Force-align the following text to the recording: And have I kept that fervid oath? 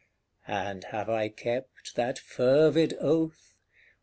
And 0.47 0.85
have 0.85 1.09
I 1.11 1.29
kept 1.29 1.93
that 1.95 2.17
fervid 2.17 2.95
oath? 2.99 3.53